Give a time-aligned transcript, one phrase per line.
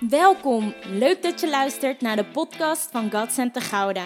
[0.00, 4.04] Welkom, leuk dat je luistert naar de podcast van God Center Gouda.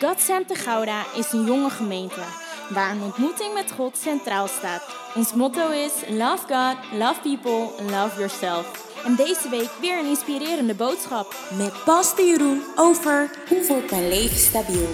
[0.00, 2.20] God Center Gouda is een jonge gemeente
[2.70, 4.96] waar een ontmoeting met God centraal staat.
[5.14, 8.94] Ons motto is Love God, Love People, Love Yourself.
[9.04, 11.36] En deze week weer een inspirerende boodschap.
[11.56, 14.88] Met Pastor Jeroen over hoe wordt mijn leven stabiel.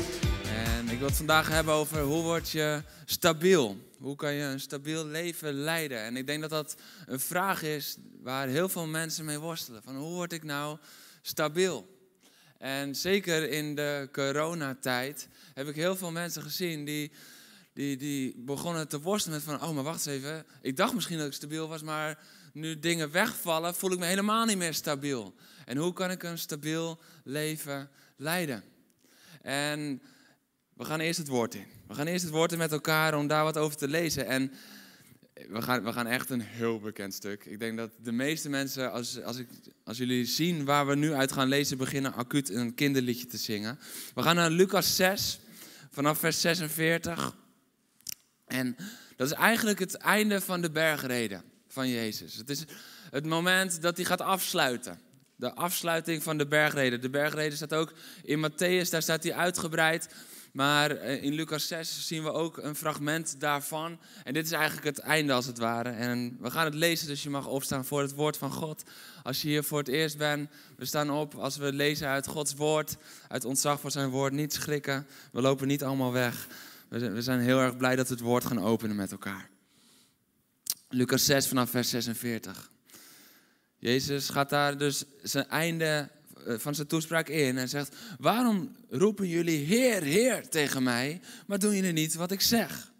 [0.67, 3.77] En ik wil het vandaag hebben over hoe word je stabiel.
[4.03, 5.99] Hoe kan je een stabiel leven leiden?
[5.99, 6.77] En ik denk dat dat
[7.07, 9.83] een vraag is waar heel veel mensen mee worstelen.
[9.83, 10.79] Van hoe word ik nou
[11.21, 12.01] stabiel?
[12.59, 17.13] En zeker in de coronatijd heb ik heel veel mensen gezien die,
[17.73, 19.69] die, die begonnen te worstelen met van...
[19.69, 20.47] Oh, maar wacht eens even.
[20.63, 22.19] Ik dacht misschien dat ik stabiel was, maar
[22.53, 25.35] nu dingen wegvallen, voel ik me helemaal niet meer stabiel.
[25.65, 28.65] En hoe kan ik een stabiel leven leiden?
[29.43, 30.03] En
[30.75, 31.67] we gaan eerst het woord in.
[31.93, 34.27] We gaan eerst het woord in met elkaar om daar wat over te lezen.
[34.27, 34.53] En
[35.49, 37.45] we gaan, we gaan echt een heel bekend stuk.
[37.45, 39.49] Ik denk dat de meeste mensen, als, als, ik,
[39.85, 43.79] als jullie zien waar we nu uit gaan lezen, beginnen acuut een kinderliedje te zingen.
[44.15, 45.41] We gaan naar Lucas 6,
[45.91, 47.37] vanaf vers 46.
[48.47, 48.77] En
[49.17, 52.35] dat is eigenlijk het einde van de bergreden van Jezus.
[52.35, 52.65] Het is
[53.11, 55.01] het moment dat hij gaat afsluiten.
[55.37, 57.01] De afsluiting van de bergreden.
[57.01, 60.09] De bergreden staat ook in Matthäus, daar staat hij uitgebreid.
[60.53, 63.99] Maar eh, in Lucas 6 zien we ook een fragment daarvan.
[64.25, 65.89] En dit is eigenlijk het einde als het ware.
[65.89, 68.83] En we gaan het lezen, dus je mag opstaan voor het woord van God.
[69.23, 72.55] Als je hier voor het eerst bent, we staan op als we lezen uit Gods
[72.55, 72.97] woord.
[73.29, 75.07] Uit ontzag voor zijn woord, niet schrikken.
[75.33, 76.47] We lopen niet allemaal weg.
[76.89, 79.51] We zijn heel erg blij dat we het woord gaan openen met elkaar.
[80.89, 82.71] Lucas 6 vanaf vers 46.
[83.77, 86.11] Jezus gaat daar dus zijn einde
[86.47, 91.75] van zijn toespraak in en zegt: Waarom roepen jullie Heer, Heer tegen mij, maar doen
[91.75, 92.93] jullie niet wat ik zeg?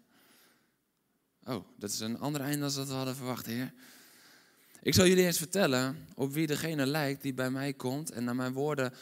[1.43, 3.73] Oh, dat is een ander einde dan dat we hadden verwacht, Heer.
[4.81, 8.35] Ik zal jullie eens vertellen op wie degene lijkt die bij mij komt en naar
[8.35, 8.93] mijn woorden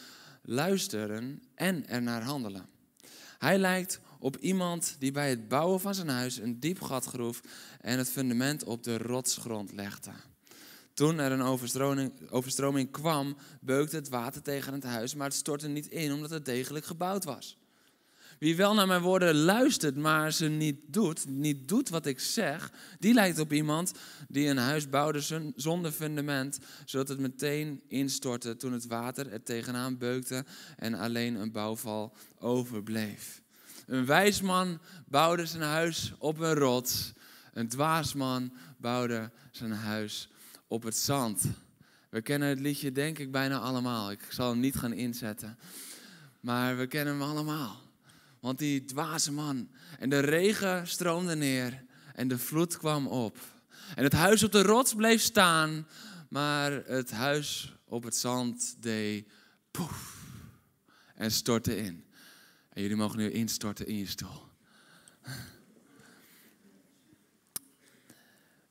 [0.42, 2.66] luisteren en ernaar handelen.
[3.38, 7.40] Hij lijkt op iemand die bij het bouwen van zijn huis een diep gat groef
[7.80, 10.10] en het fundament op de rotsgrond legde.
[10.94, 15.68] Toen er een overstroming, overstroming kwam, beukte het water tegen het huis, maar het stortte
[15.68, 17.56] niet in omdat het degelijk gebouwd was.
[18.42, 22.72] Wie wel naar mijn woorden luistert, maar ze niet doet, niet doet wat ik zeg,
[22.98, 23.92] die lijkt op iemand
[24.28, 29.98] die een huis bouwde zonder fundament, zodat het meteen instortte toen het water er tegenaan
[29.98, 30.44] beukte
[30.76, 33.42] en alleen een bouwval overbleef.
[33.86, 37.12] Een wijs man bouwde zijn huis op een rots,
[37.52, 40.28] een dwaas man bouwde zijn huis
[40.72, 41.42] op het zand.
[42.08, 44.10] We kennen het liedje denk ik bijna allemaal.
[44.10, 45.58] Ik zal hem niet gaan inzetten.
[46.40, 47.80] Maar we kennen hem allemaal.
[48.40, 49.68] Want die dwaze man.
[49.98, 51.84] En de regen stroomde neer.
[52.14, 53.38] En de vloed kwam op.
[53.94, 55.86] En het huis op de rots bleef staan.
[56.28, 59.28] Maar het huis op het zand deed
[59.70, 60.24] poef.
[61.14, 62.04] En stortte in.
[62.68, 64.48] En jullie mogen nu instorten in je stoel.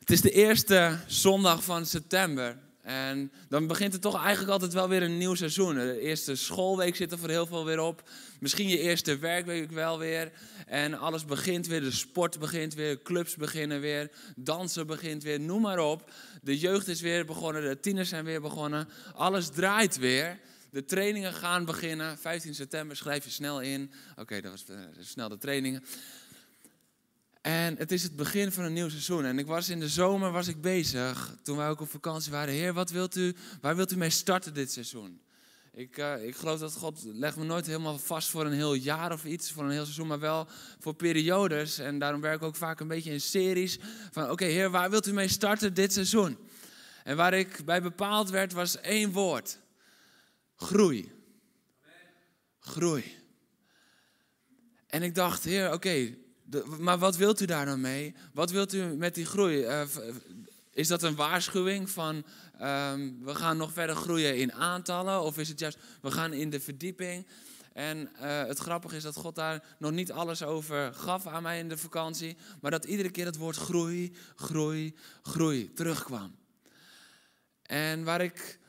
[0.02, 2.58] Het is de eerste zondag van september.
[2.82, 5.76] En dan begint het toch eigenlijk altijd wel weer een nieuw seizoen.
[5.76, 8.10] De eerste schoolweek zit er voor heel veel weer op.
[8.40, 10.32] Misschien je eerste werkweek wel weer.
[10.68, 11.82] En alles begint weer.
[11.82, 13.02] De sport begint weer.
[13.02, 14.12] Clubs beginnen weer.
[14.36, 15.40] Dansen begint weer.
[15.40, 16.12] Noem maar op.
[16.42, 17.62] De jeugd is weer begonnen.
[17.62, 18.90] De tieners zijn weer begonnen.
[19.16, 20.40] Alles draait weer.
[20.72, 22.18] De trainingen gaan beginnen.
[22.18, 23.92] 15 september schrijf je snel in.
[24.16, 25.84] Oké, dat was uh, snel de trainingen.
[27.42, 29.26] En het is het begin van een nieuw seizoen.
[29.26, 32.54] En ik was in de zomer was ik bezig, toen wij ook op vakantie waren.
[32.54, 35.22] Heer, wat wilt u, waar wilt u mee starten dit seizoen?
[35.74, 39.12] Ik, uh, ik geloof dat God legt me nooit helemaal vast voor een heel jaar
[39.12, 40.48] of iets, voor een heel seizoen, maar wel
[40.80, 41.78] voor periodes.
[41.78, 43.80] En daarom werk ik ook vaak een beetje in series.
[44.12, 46.38] Van oké, Heer, waar wilt u mee starten dit seizoen?
[47.04, 49.60] En waar ik bij bepaald werd, was één woord.
[50.56, 51.12] Groei.
[52.60, 53.20] Groei.
[54.88, 56.16] En ik dacht, Heer, oké,
[56.80, 58.16] maar wat wilt u daar dan mee?
[58.34, 59.66] Wat wilt u met die groei?
[59.66, 59.82] Uh,
[60.74, 62.16] is dat een waarschuwing van
[62.62, 65.22] um, we gaan nog verder groeien in aantallen?
[65.22, 67.28] Of is het juist we gaan in de verdieping?
[67.74, 71.60] En uh, het grappige is dat God daar nog niet alles over gaf aan mij
[71.60, 72.38] in de vakantie.
[72.62, 76.36] Maar dat iedere keer het woord groei, groei, groei terugkwam.
[77.62, 78.60] En waar ik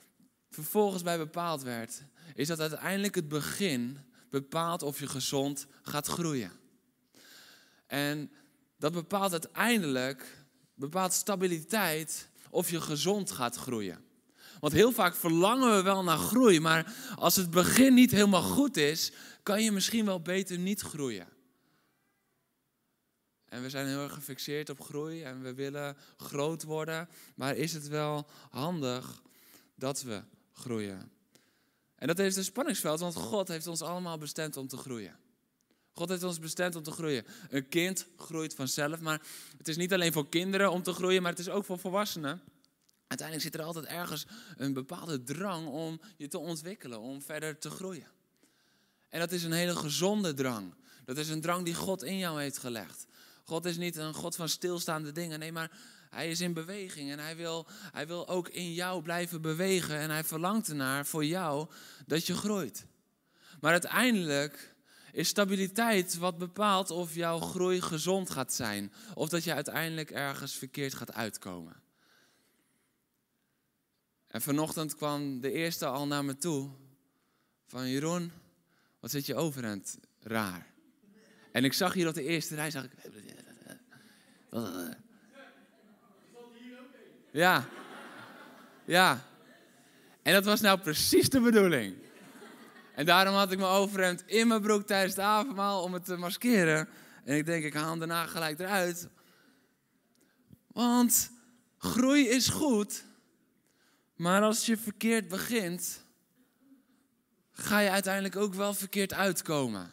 [0.51, 2.03] vervolgens bij bepaald werd,
[2.35, 3.99] is dat uiteindelijk het begin
[4.31, 6.62] bepaalt of je gezond gaat groeien.
[7.93, 8.31] En
[8.79, 10.44] dat bepaalt uiteindelijk,
[10.75, 14.05] bepaalt stabiliteit of je gezond gaat groeien.
[14.61, 18.77] Want heel vaak verlangen we wel naar groei, maar als het begin niet helemaal goed
[18.77, 19.12] is,
[19.43, 21.29] kan je misschien wel beter niet groeien.
[23.44, 27.73] En we zijn heel erg gefixeerd op groei en we willen groot worden, maar is
[27.73, 29.23] het wel handig
[29.75, 30.23] dat we
[30.53, 31.11] groeien.
[31.94, 35.22] En dat is een spanningsveld, want God heeft ons allemaal bestemd om te groeien.
[35.93, 37.27] God heeft ons bestemd om te groeien.
[37.50, 39.23] Een kind groeit vanzelf, maar
[39.59, 42.41] het is niet alleen voor kinderen om te groeien, maar het is ook voor volwassenen.
[43.06, 47.71] Uiteindelijk zit er altijd ergens een bepaalde drang om je te ontwikkelen, om verder te
[47.71, 48.06] groeien.
[49.09, 50.75] En dat is een hele gezonde drang.
[51.05, 53.06] Dat is een drang die God in jou heeft gelegd.
[53.44, 55.71] God is niet een God van stilstaande dingen, nee, maar
[56.11, 59.99] hij is in beweging en hij wil, hij wil ook in jou blijven bewegen.
[59.99, 61.69] En hij verlangt ernaar voor jou
[62.06, 62.87] dat je groeit.
[63.61, 64.72] Maar uiteindelijk
[65.12, 68.93] is stabiliteit wat bepaalt of jouw groei gezond gaat zijn.
[69.14, 71.82] Of dat je uiteindelijk ergens verkeerd gaat uitkomen.
[74.26, 76.70] En vanochtend kwam de eerste al naar me toe.
[77.67, 78.32] Van Jeroen,
[79.00, 80.67] wat zit je overhand raar.
[81.53, 82.91] En ik zag hier op de eerste rij, zag ik...
[87.31, 87.69] Ja.
[88.85, 89.26] Ja.
[90.23, 91.97] En dat was nou precies de bedoeling.
[92.94, 96.17] En daarom had ik mijn overhemd in mijn broek tijdens het avondmaal om het te
[96.17, 96.89] maskeren.
[97.25, 99.09] En ik denk, ik haal hem daarna gelijk eruit.
[100.67, 101.31] Want
[101.79, 103.05] groei is goed.
[104.17, 106.05] Maar als je verkeerd begint,
[107.53, 109.91] ga je uiteindelijk ook wel verkeerd uitkomen.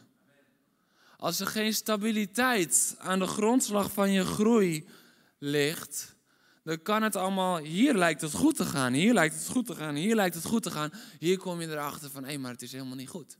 [1.17, 4.87] Als er geen stabiliteit aan de grondslag van je groei
[5.37, 6.15] ligt,
[6.63, 9.75] dan kan het allemaal, hier lijkt het goed te gaan, hier lijkt het goed te
[9.75, 10.91] gaan, hier lijkt het goed te gaan.
[11.19, 13.37] Hier kom je erachter van, hé, maar het is helemaal niet goed.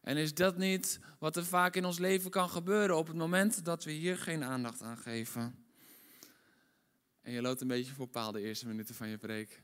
[0.00, 3.64] En is dat niet wat er vaak in ons leven kan gebeuren op het moment
[3.64, 5.64] dat we hier geen aandacht aan geven?
[7.22, 9.62] En je loopt een beetje voor paal de eerste minuten van je preek.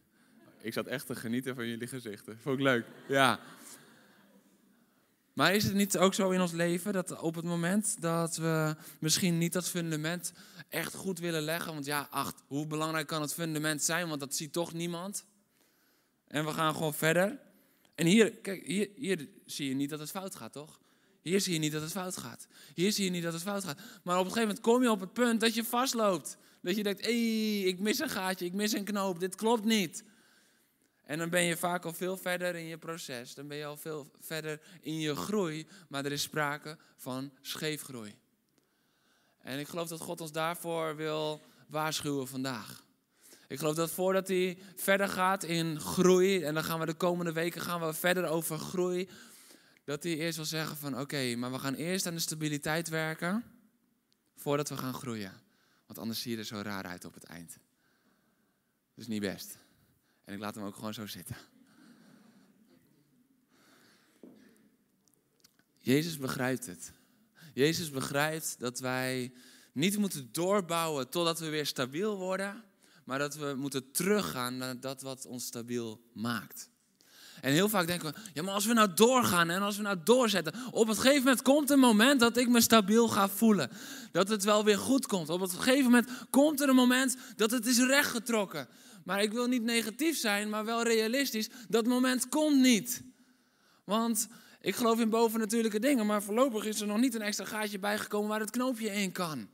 [0.61, 2.39] Ik zat echt te genieten van jullie gezichten.
[2.39, 2.87] Vond ik leuk.
[3.09, 3.41] Ja.
[5.33, 8.77] Maar is het niet ook zo in ons leven dat op het moment dat we
[9.01, 10.33] misschien niet dat fundament
[10.69, 14.35] echt goed willen leggen, want ja, acht, hoe belangrijk kan het fundament zijn, want dat
[14.35, 15.25] ziet toch niemand.
[16.27, 17.39] En we gaan gewoon verder.
[17.95, 20.81] En hier, kijk, hier, hier zie je niet dat het fout gaat, toch?
[21.23, 22.47] Hier zie je niet dat het fout gaat.
[22.75, 23.81] Hier zie je niet dat het fout gaat.
[24.03, 26.37] Maar op een gegeven moment kom je op het punt dat je vastloopt.
[26.63, 29.65] Dat je denkt, hé, hey, ik mis een gaatje, ik mis een knoop, dit klopt
[29.65, 30.05] niet.
[31.13, 33.35] En dan ben je vaak al veel verder in je proces.
[33.35, 35.67] Dan ben je al veel verder in je groei.
[35.89, 38.15] Maar er is sprake van scheefgroei.
[39.39, 42.85] En ik geloof dat God ons daarvoor wil waarschuwen vandaag.
[43.49, 47.33] Ik geloof dat voordat hij verder gaat in groei, en dan gaan we de komende
[47.33, 49.09] weken gaan we verder over groei,
[49.85, 53.45] dat hij eerst wil zeggen van oké, maar we gaan eerst aan de stabiliteit werken
[54.37, 55.33] voordat we gaan groeien.
[55.87, 57.51] Want anders zie je er zo raar uit op het eind.
[58.95, 59.62] Dat is niet best.
[60.25, 61.37] En ik laat hem ook gewoon zo zitten.
[65.79, 66.93] Jezus begrijpt het.
[67.55, 69.33] Jezus begrijpt dat wij
[69.73, 72.65] niet moeten doorbouwen totdat we weer stabiel worden,
[73.05, 76.71] maar dat we moeten teruggaan naar dat wat ons stabiel maakt.
[77.41, 79.97] En heel vaak denken we, ja maar als we nou doorgaan en als we nou
[80.05, 83.71] doorzetten, op een gegeven moment komt een moment dat ik me stabiel ga voelen.
[84.13, 85.29] Dat het wel weer goed komt.
[85.29, 88.69] Op een gegeven moment komt er een moment dat het is rechtgetrokken.
[89.05, 91.49] Maar ik wil niet negatief zijn, maar wel realistisch.
[91.69, 93.03] Dat moment komt niet.
[93.85, 94.29] Want
[94.61, 98.29] ik geloof in bovennatuurlijke dingen, maar voorlopig is er nog niet een extra gaatje bijgekomen
[98.29, 99.49] waar het knoopje in kan.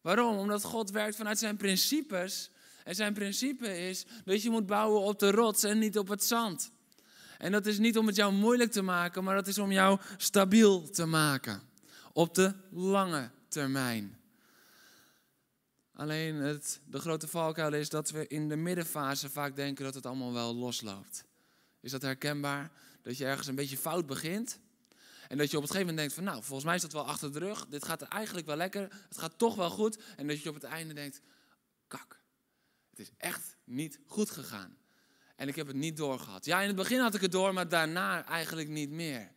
[0.00, 0.36] Waarom?
[0.36, 2.50] Omdat God werkt vanuit zijn principes.
[2.84, 6.24] En zijn principe is dat je moet bouwen op de rots en niet op het
[6.24, 6.70] zand.
[7.38, 9.98] En dat is niet om het jou moeilijk te maken, maar dat is om jou
[10.16, 11.62] stabiel te maken.
[12.12, 14.19] Op de lange termijn.
[16.00, 20.06] Alleen het, de grote valkuil is dat we in de middenfase vaak denken dat het
[20.06, 21.24] allemaal wel losloopt.
[21.80, 22.70] Is dat herkenbaar?
[23.02, 24.58] Dat je ergens een beetje fout begint.
[25.28, 27.06] En dat je op het gegeven moment denkt van nou, volgens mij is dat wel
[27.06, 27.66] achter de rug.
[27.66, 28.88] Dit gaat eigenlijk wel lekker.
[29.08, 29.98] Het gaat toch wel goed.
[30.16, 31.20] En dat je op het einde denkt,
[31.88, 32.20] kak.
[32.90, 34.76] Het is echt niet goed gegaan.
[35.36, 36.44] En ik heb het niet doorgehad.
[36.44, 39.32] Ja, in het begin had ik het door, maar daarna eigenlijk niet meer.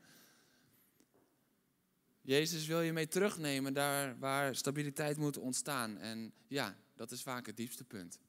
[2.26, 5.98] Jezus wil je mee terugnemen daar waar stabiliteit moet ontstaan.
[5.98, 8.20] En ja, dat is vaak het diepste punt.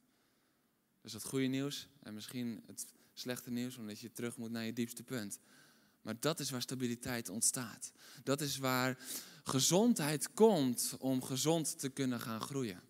[1.01, 4.73] Dus het goede nieuws en misschien het slechte nieuws, omdat je terug moet naar je
[4.73, 5.39] diepste punt.
[6.03, 7.93] Maar dat is waar stabiliteit ontstaat.
[8.23, 8.99] Dat is waar
[9.45, 12.83] gezondheid komt om gezond te kunnen gaan groeien.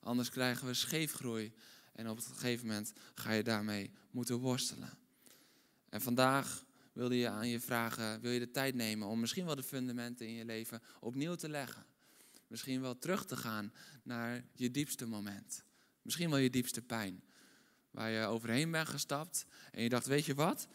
[0.00, 1.52] Anders krijgen we scheefgroei
[1.92, 4.98] en op een gegeven moment ga je daarmee moeten worstelen.
[5.88, 9.54] En vandaag wilde je aan je vragen, wil je de tijd nemen om misschien wel
[9.54, 11.86] de fundamenten in je leven opnieuw te leggen.
[12.46, 15.64] Misschien wel terug te gaan naar je diepste moment.
[16.02, 17.22] Misschien wel je diepste pijn.
[17.90, 20.68] Waar je overheen bent gestapt en je dacht, weet je wat?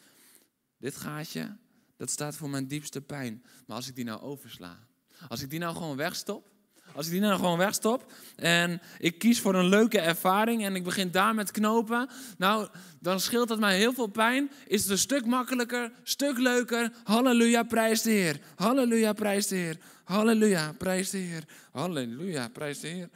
[0.78, 1.58] Dit gaatje,
[1.96, 3.44] dat staat voor mijn diepste pijn.
[3.66, 4.88] Maar als ik die nou oversla,
[5.28, 6.55] als ik die nou gewoon wegstop,
[6.96, 10.84] Als ik die nou gewoon wegstop en ik kies voor een leuke ervaring en ik
[10.84, 14.52] begin daar met knopen, nou, dan scheelt dat mij heel veel pijn.
[14.68, 16.92] Is het een stuk makkelijker, stuk leuker.
[17.04, 18.40] Halleluja, prijs de Heer.
[18.56, 19.78] Halleluja, prijs de Heer.
[20.04, 21.44] Halleluja, prijs de Heer.
[21.72, 23.10] Halleluja, prijs de Heer.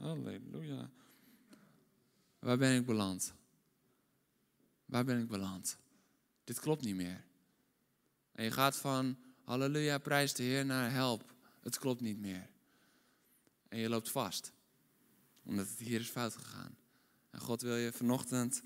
[0.00, 0.90] Halleluja.
[2.38, 3.34] Waar ben ik beland?
[4.84, 5.76] Waar ben ik beland?
[6.44, 7.24] Dit klopt niet meer.
[8.32, 11.32] En je gaat van halleluja, prijs de Heer naar help.
[11.62, 12.48] Het klopt niet meer.
[13.68, 14.52] En je loopt vast.
[15.42, 16.76] Omdat het hier is fout gegaan.
[17.30, 18.62] En God wil je vanochtend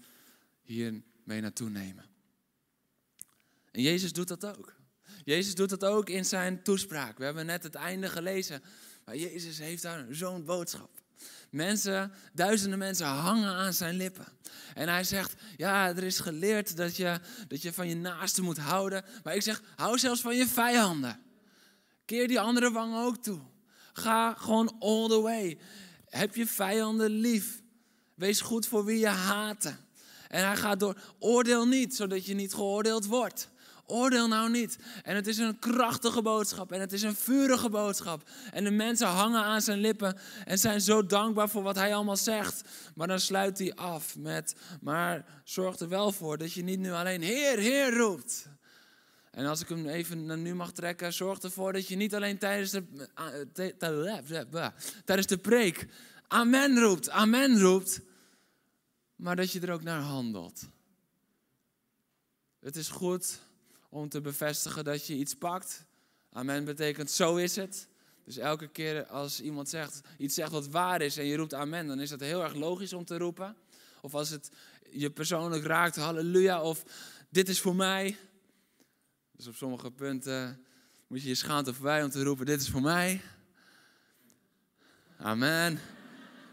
[0.62, 2.04] hier mee naartoe nemen.
[3.71, 4.75] En Jezus doet dat ook.
[5.25, 7.18] Jezus doet dat ook in zijn toespraak.
[7.18, 8.62] We hebben net het einde gelezen.
[9.04, 10.90] Maar Jezus heeft daar zo'n boodschap.
[11.50, 14.26] Mensen, duizenden mensen hangen aan zijn lippen.
[14.75, 18.59] En hij zegt, ja, er is geleerd dat je, dat je van je naaste moet
[18.59, 19.04] houden.
[19.23, 21.23] Maar ik zeg, hou zelfs van je vijanden.
[22.04, 23.40] Keer die andere wang ook toe.
[23.92, 25.58] Ga gewoon all the way.
[26.08, 27.62] Heb je vijanden lief.
[28.14, 29.78] Wees goed voor wie je haten.
[30.28, 33.50] En hij gaat door, oordeel niet, zodat je niet geoordeeld wordt.
[33.87, 34.78] Oordeel nou niet.
[35.02, 38.22] En het is een krachtige boodschap en het is een vurige boodschap.
[38.52, 42.16] En de mensen hangen aan zijn lippen en zijn zo dankbaar voor wat hij allemaal
[42.16, 42.62] zegt.
[42.94, 46.92] Maar dan sluit hij af met, maar zorg er wel voor dat je niet nu
[46.92, 48.49] alleen Heer, Heer roept.
[49.32, 52.38] En als ik hem even naar nu mag trekken, zorg ervoor dat je niet alleen
[52.38, 52.84] tijdens de,
[53.14, 54.66] eh,
[55.04, 55.86] tijdens de preek
[56.28, 58.00] Amen roept, Amen roept,
[59.16, 60.68] maar dat je er ook naar handelt.
[62.60, 63.38] Het is goed
[63.88, 65.84] om te bevestigen dat je iets pakt.
[66.32, 67.88] Amen betekent zo is het.
[68.24, 71.86] Dus elke keer als iemand zegt, iets zegt wat waar is en je roept amen,
[71.86, 73.56] dan is dat heel erg logisch om te roepen.
[74.00, 74.50] Of als het
[74.90, 76.84] je persoonlijk raakt, halleluja, of
[77.28, 78.16] dit is voor mij.
[79.32, 80.64] Dus op sommige punten
[81.06, 83.20] moet je je schaamte voorbij om te roepen, dit is voor mij.
[85.18, 85.78] Amen.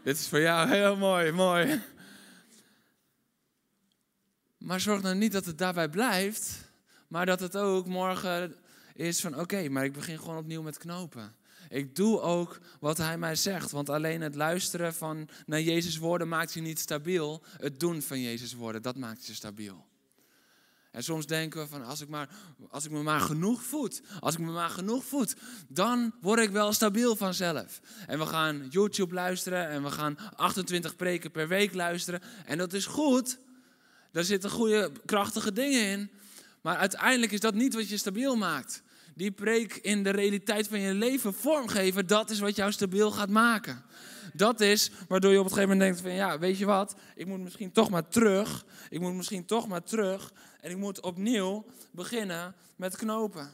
[0.02, 1.82] dit is voor jou, heel mooi, mooi.
[4.58, 6.68] Maar zorg nou niet dat het daarbij blijft.
[7.08, 8.54] Maar dat het ook morgen
[8.94, 11.34] is van oké, maar ik begin gewoon opnieuw met knopen.
[11.68, 13.70] Ik doe ook wat hij mij zegt.
[13.70, 17.42] Want alleen het luisteren van naar Jezus woorden maakt je niet stabiel.
[17.58, 19.86] Het doen van Jezus woorden, dat maakt je stabiel.
[20.90, 22.28] En soms denken we van als ik, maar,
[22.68, 25.34] als ik me maar genoeg voed, als ik me maar genoeg voed,
[25.68, 27.80] dan word ik wel stabiel vanzelf.
[28.06, 32.20] En we gaan YouTube luisteren en we gaan 28 preken per week luisteren.
[32.44, 33.38] En dat is goed.
[34.12, 36.10] Daar zitten goede, krachtige dingen in.
[36.60, 38.82] Maar uiteindelijk is dat niet wat je stabiel maakt.
[39.14, 43.28] Die preek in de realiteit van je leven vormgeven, dat is wat jou stabiel gaat
[43.28, 43.82] maken.
[44.32, 47.26] Dat is waardoor je op het gegeven moment denkt van ja, weet je wat, ik
[47.26, 48.64] moet misschien toch maar terug.
[48.90, 53.52] Ik moet misschien toch maar terug en ik moet opnieuw beginnen met knopen.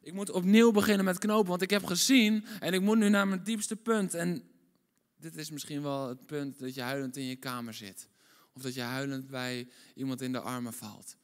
[0.00, 3.28] Ik moet opnieuw beginnen met knopen, want ik heb gezien en ik moet nu naar
[3.28, 4.14] mijn diepste punt.
[4.14, 4.42] En
[5.16, 8.08] dit is misschien wel het punt dat je huilend in je kamer zit.
[8.52, 11.16] Of dat je huilend bij iemand in de armen valt.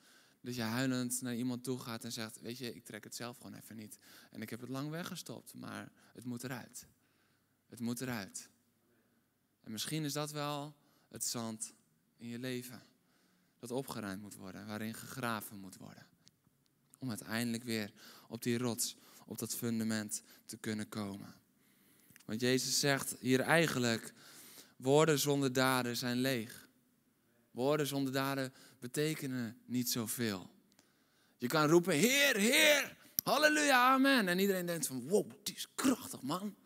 [0.45, 3.37] Dat je huilend naar iemand toe gaat en zegt: Weet je, ik trek het zelf
[3.37, 3.99] gewoon even niet.
[4.31, 6.87] En ik heb het lang weggestopt, maar het moet eruit.
[7.69, 8.49] Het moet eruit.
[9.61, 10.77] En misschien is dat wel
[11.09, 11.75] het zand
[12.17, 12.83] in je leven.
[13.59, 16.07] Dat opgeruimd moet worden, waarin gegraven moet worden.
[16.99, 17.93] Om uiteindelijk weer
[18.29, 18.97] op die rots,
[19.27, 21.35] op dat fundament te kunnen komen.
[22.25, 24.13] Want Jezus zegt hier eigenlijk:
[24.77, 26.69] woorden zonder daden zijn leeg.
[27.51, 28.53] Woorden zonder daden
[28.85, 30.51] betekenen niet zoveel.
[31.39, 34.29] Je kan roepen, Heer, Heer, halleluja, amen.
[34.29, 36.57] En iedereen denkt van, wow, die is krachtig, man.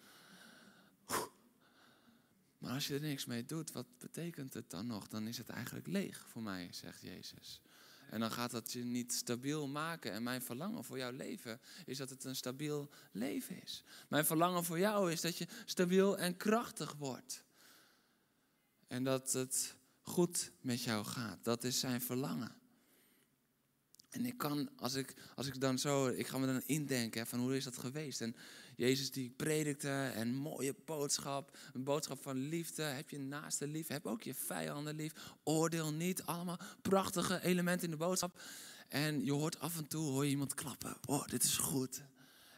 [2.59, 5.09] Maar als je er niks mee doet, wat betekent het dan nog?
[5.09, 7.61] Dan is het eigenlijk leeg voor mij, zegt Jezus.
[8.11, 10.13] En dan gaat dat je niet stabiel maken.
[10.13, 13.85] En mijn verlangen voor jouw leven is dat het een stabiel leven is.
[14.09, 17.45] Mijn verlangen voor jou is dat je stabiel en krachtig wordt.
[18.87, 19.77] En dat het
[20.09, 21.45] goed met jou gaat.
[21.45, 22.57] Dat is zijn verlangen.
[24.09, 27.39] En ik kan, als ik, als ik dan zo, ik ga me dan indenken van
[27.39, 28.21] hoe is dat geweest.
[28.21, 28.37] En
[28.77, 32.83] Jezus die predikte en mooie boodschap, een boodschap van liefde.
[32.83, 35.13] Heb je naaste lief, heb ook je vijanden lief.
[35.43, 38.41] Oordeel niet, allemaal prachtige elementen in de boodschap.
[38.89, 40.97] En je hoort af en toe, hoor je iemand klappen.
[41.07, 42.03] Oh, dit is goed.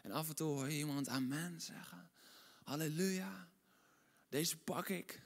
[0.03, 2.09] En af en toe hoor je iemand amen zeggen.
[2.63, 3.47] Halleluja.
[4.29, 5.21] Deze pak ik.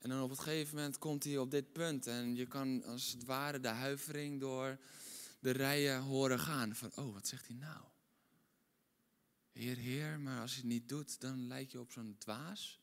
[0.00, 3.12] En dan op het gegeven moment komt hij op dit punt en je kan als
[3.12, 4.78] het ware de huivering door
[5.40, 6.74] de rijen horen gaan.
[6.74, 7.80] Van, oh, wat zegt hij nou?
[9.52, 12.80] Heer, Heer, maar als je het niet doet, dan lijk je op zo'n dwaas.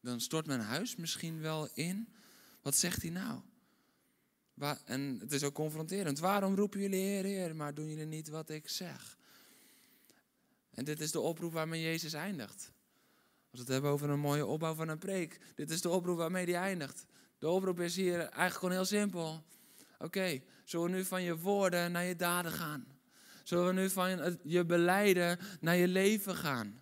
[0.00, 2.08] Dan stort mijn huis misschien wel in.
[2.62, 3.40] Wat zegt hij nou?
[4.84, 6.18] En het is ook confronterend.
[6.18, 9.18] Waarom roepen jullie Heer, Heer, maar doen jullie niet wat ik zeg?
[10.70, 12.72] En dit is de oproep waarmee Jezus eindigt.
[13.58, 15.38] Als we het hebben over een mooie opbouw van een preek.
[15.54, 17.06] Dit is de oproep waarmee die eindigt.
[17.38, 19.44] De oproep is hier eigenlijk gewoon heel simpel.
[19.98, 22.86] Oké, zullen we nu van je woorden naar je daden gaan?
[23.42, 26.80] Zullen we nu van je beleiden naar je leven gaan?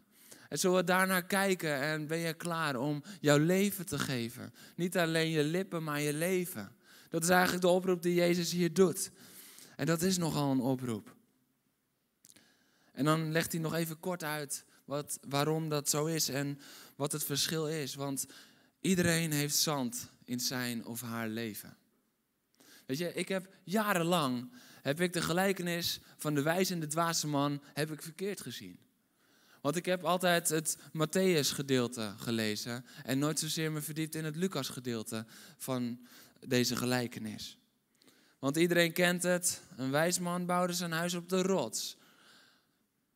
[0.48, 4.54] En zullen we daarnaar kijken en ben je klaar om jouw leven te geven?
[4.74, 6.76] Niet alleen je lippen, maar je leven.
[7.08, 9.10] Dat is eigenlijk de oproep die Jezus hier doet.
[9.76, 11.14] En dat is nogal een oproep.
[12.92, 16.60] En dan legt hij nog even kort uit wat, waarom dat zo is en
[16.96, 17.94] wat het verschil is.
[17.94, 18.26] Want
[18.80, 21.76] iedereen heeft zand in zijn of haar leven.
[22.86, 24.50] Weet je, ik heb jarenlang
[24.82, 28.78] heb ik de gelijkenis van de wijze en de dwaze man heb ik verkeerd gezien.
[29.60, 34.36] Want ik heb altijd het Matthäus gedeelte gelezen en nooit zozeer me verdiept in het
[34.36, 35.26] Lucas gedeelte
[35.56, 36.06] van
[36.40, 37.58] deze gelijkenis.
[38.38, 41.96] Want iedereen kent het, een wijs man bouwde zijn huis op de rots.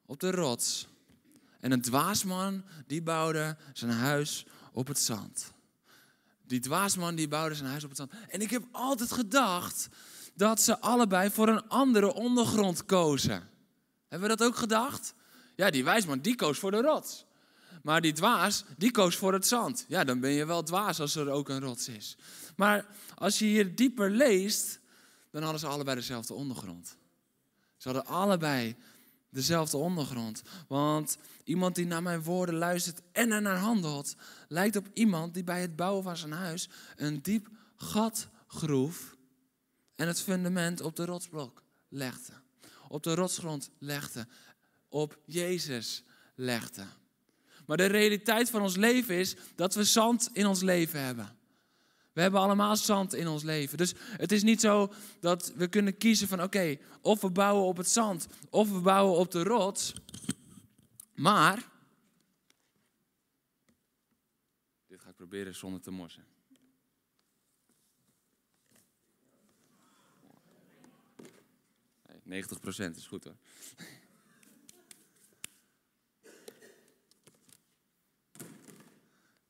[0.07, 0.89] Op de rots.
[1.61, 5.53] En een dwaasman die bouwde zijn huis op het zand.
[6.47, 8.13] Die dwaasman die bouwde zijn huis op het zand.
[8.29, 9.89] En ik heb altijd gedacht
[10.35, 13.49] dat ze allebei voor een andere ondergrond kozen.
[14.09, 15.15] Hebben we dat ook gedacht?
[15.57, 17.25] Ja, die wijsman die koos voor de rots.
[17.83, 19.85] Maar die dwaas, die koos voor het zand.
[19.89, 22.17] Ja, dan ben je wel dwaas als er ook een rots is.
[22.57, 24.81] Maar als je hier dieper leest,
[25.31, 26.97] dan hadden ze allebei dezelfde ondergrond.
[27.77, 28.77] Ze hadden allebei
[29.31, 30.43] dezelfde ondergrond.
[30.69, 34.15] Want iemand die naar mijn woorden luistert en er naar handelt,
[34.49, 39.17] lijkt op iemand die bij het bouwen van zijn huis een diep gat groef
[39.97, 42.33] en het fundament op de rotsblok legde.
[42.89, 44.27] Op de rotsgrond legde.
[44.89, 46.85] Op Jezus legde.
[47.67, 51.39] Maar de realiteit van ons leven is dat we zand in ons leven hebben.
[52.13, 53.79] We hebben allemaal zand in ons leven.
[53.79, 57.77] Dus het is niet zo dat we kunnen kiezen van oké, of we bouwen op
[57.77, 59.93] het zand of we bouwen op de rots.
[61.15, 61.71] Maar,
[64.87, 66.25] dit ga ik proberen zonder te morsen.
[72.23, 72.47] Nee, 90%
[72.97, 73.37] is goed hoor.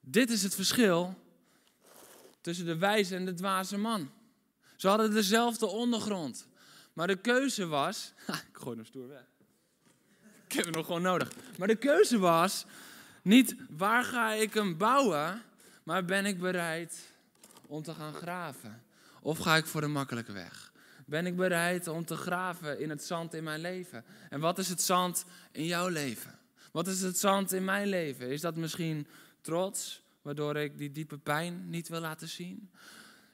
[0.00, 1.16] Dit is het verschil
[2.40, 4.10] tussen de wijze en de dwaze man.
[4.76, 6.48] Ze hadden dezelfde ondergrond.
[6.92, 8.12] Maar de keuze was.
[8.26, 9.24] ik gooi hem stoer weg.
[10.46, 11.32] Ik heb hem nog gewoon nodig.
[11.58, 12.64] Maar de keuze was
[13.22, 15.42] niet waar ga ik hem bouwen,
[15.82, 17.12] maar ben ik bereid
[17.66, 18.82] om te gaan graven?
[19.22, 20.72] Of ga ik voor de makkelijke weg?
[21.06, 24.04] Ben ik bereid om te graven in het zand in mijn leven?
[24.28, 26.38] En wat is het zand in jouw leven?
[26.72, 28.28] Wat is het zand in mijn leven?
[28.28, 29.06] Is dat misschien
[29.40, 32.70] trots, waardoor ik die diepe pijn niet wil laten zien?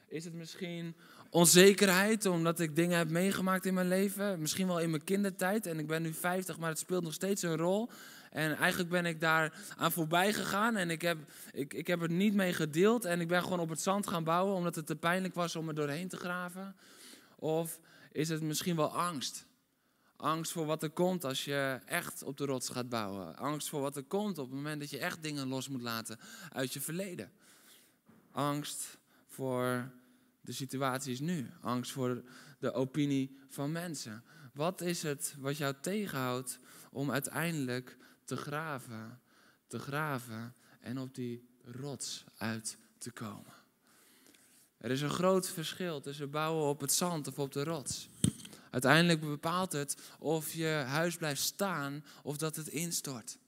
[0.08, 0.94] Is het misschien
[1.30, 4.40] onzekerheid omdat ik dingen heb meegemaakt in mijn leven?
[4.40, 7.42] Misschien wel in mijn kindertijd en ik ben nu 50, maar het speelt nog steeds
[7.42, 7.90] een rol.
[8.30, 11.18] En eigenlijk ben ik daar aan voorbij gegaan en ik heb,
[11.52, 13.04] ik, ik heb het niet mee gedeeld.
[13.04, 15.68] En ik ben gewoon op het zand gaan bouwen omdat het te pijnlijk was om
[15.68, 16.76] er doorheen te graven.
[17.36, 17.80] Of
[18.12, 19.46] is het misschien wel angst?
[20.16, 23.36] Angst voor wat er komt als je echt op de rots gaat bouwen.
[23.36, 26.18] Angst voor wat er komt op het moment dat je echt dingen los moet laten
[26.52, 27.32] uit je verleden.
[28.30, 29.90] Angst voor
[30.40, 31.50] de situatie nu.
[31.60, 32.22] Angst voor
[32.58, 34.24] de opinie van mensen.
[34.52, 36.58] Wat is het wat jou tegenhoudt
[36.90, 39.20] om uiteindelijk te graven,
[39.66, 43.52] te graven en op die rots uit te komen?
[44.78, 48.08] Er is een groot verschil tussen bouwen op het zand of op de rots.
[48.76, 53.38] Uiteindelijk bepaalt het of je huis blijft staan of dat het instort.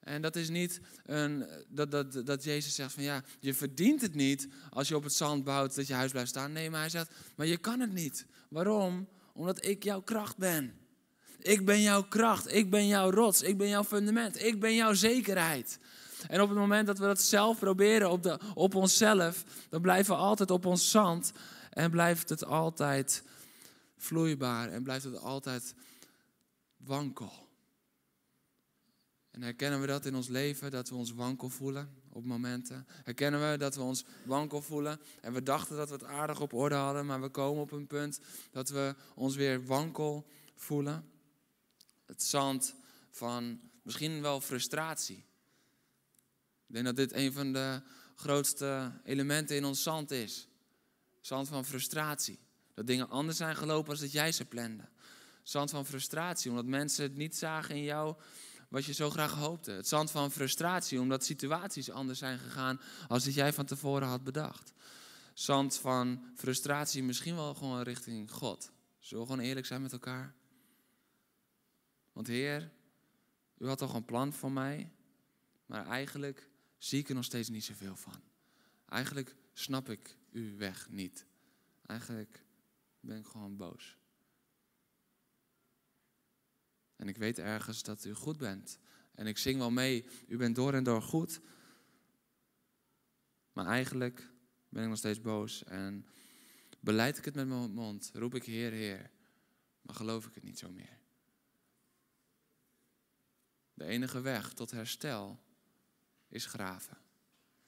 [0.00, 4.14] En dat is niet een, dat, dat, dat Jezus zegt van ja, je verdient het
[4.14, 6.52] niet als je op het zand bouwt dat je huis blijft staan.
[6.52, 8.26] Nee, maar hij zegt, maar je kan het niet.
[8.48, 9.08] Waarom?
[9.32, 10.74] Omdat ik jouw kracht ben.
[11.38, 14.94] Ik ben jouw kracht, ik ben jouw rots, ik ben jouw fundament, ik ben jouw
[14.94, 15.78] zekerheid.
[16.28, 20.14] En op het moment dat we dat zelf proberen op, de, op onszelf, dan blijven
[20.14, 21.32] we altijd op ons zand
[21.70, 23.22] en blijft het altijd
[23.96, 25.74] vloeibaar en blijft het altijd
[26.76, 27.46] wankel.
[29.30, 32.86] En herkennen we dat in ons leven, dat we ons wankel voelen op momenten?
[32.88, 36.52] Herkennen we dat we ons wankel voelen en we dachten dat we het aardig op
[36.52, 41.10] orde hadden, maar we komen op een punt dat we ons weer wankel voelen?
[42.06, 42.74] Het zand
[43.10, 45.24] van misschien wel frustratie.
[46.66, 47.82] Ik denk dat dit een van de
[48.14, 50.48] grootste elementen in ons zand is.
[51.20, 52.38] Zand van frustratie.
[52.76, 54.88] Dat dingen anders zijn gelopen als dat jij ze plande.
[55.42, 58.16] Zand van frustratie, omdat mensen het niet zagen in jou
[58.68, 59.70] wat je zo graag hoopte.
[59.70, 64.24] Het zand van frustratie, omdat situaties anders zijn gegaan als dat jij van tevoren had
[64.24, 64.72] bedacht.
[65.34, 68.72] Zand van frustratie, misschien wel gewoon richting God.
[68.98, 70.34] Zullen we gewoon eerlijk zijn met elkaar?
[72.12, 72.72] Want Heer,
[73.58, 74.90] u had toch een plan voor mij?
[75.66, 78.22] Maar eigenlijk zie ik er nog steeds niet zoveel van.
[78.88, 81.26] Eigenlijk snap ik uw weg niet.
[81.86, 82.44] Eigenlijk
[83.06, 83.98] ben ik gewoon boos.
[86.96, 88.78] En ik weet ergens dat u goed bent.
[89.14, 91.40] En ik zing wel mee, u bent door en door goed.
[93.52, 94.32] Maar eigenlijk
[94.68, 96.06] ben ik nog steeds boos en
[96.80, 99.10] beleid ik het met mijn mond, roep ik Heer, Heer,
[99.80, 100.98] maar geloof ik het niet zo meer.
[103.74, 105.40] De enige weg tot herstel
[106.28, 106.98] is graven.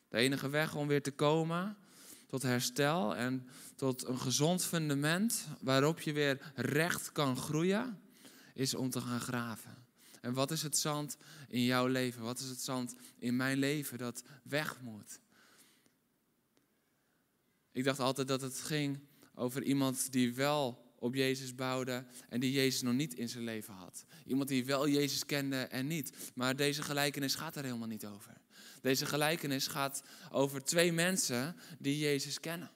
[0.09, 1.79] De enige weg om weer te komen
[2.28, 8.00] tot herstel en tot een gezond fundament waarop je weer recht kan groeien,
[8.54, 9.76] is om te gaan graven.
[10.20, 11.16] En wat is het zand
[11.48, 12.22] in jouw leven?
[12.22, 15.20] Wat is het zand in mijn leven dat weg moet?
[17.72, 18.98] Ik dacht altijd dat het ging
[19.34, 23.74] over iemand die wel op Jezus bouwde en die Jezus nog niet in zijn leven
[23.74, 24.04] had.
[24.26, 26.12] Iemand die wel Jezus kende en niet.
[26.34, 28.40] Maar deze gelijkenis gaat er helemaal niet over.
[28.80, 32.70] Deze gelijkenis gaat over twee mensen die Jezus kennen.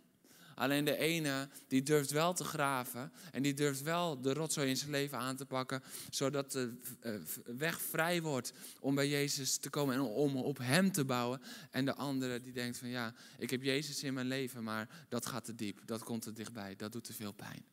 [0.54, 4.76] Alleen de ene die durft wel te graven en die durft wel de rotzooi in
[4.76, 7.14] zijn leven aan te pakken, zodat de eh,
[7.56, 11.40] weg vrij wordt om bij Jezus te komen en om op Hem te bouwen.
[11.70, 15.26] En de andere die denkt van ja, ik heb Jezus in mijn leven, maar dat
[15.26, 17.64] gaat te diep, dat komt te dichtbij, dat doet te veel pijn.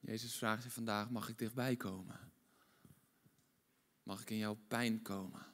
[0.00, 2.31] Jezus vraagt je vandaag, mag ik dichtbij komen?
[4.02, 5.46] Mag ik in jouw pijn komen?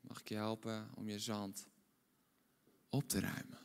[0.00, 1.68] Mag ik je helpen om je zand
[2.88, 3.58] op te ruimen?